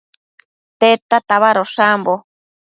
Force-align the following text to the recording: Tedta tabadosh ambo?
Tedta 0.79 1.17
tabadosh 1.27 1.77
ambo? 1.93 2.15